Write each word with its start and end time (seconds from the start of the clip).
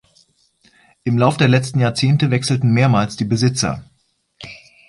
Im 1.03 1.19
Lauf 1.19 1.37
der 1.37 1.47
letzten 1.47 1.79
Jahrzehnte 1.79 2.31
wechselten 2.31 2.71
mehrmals 2.71 3.17
die 3.17 3.23
Besitzer. 3.23 3.83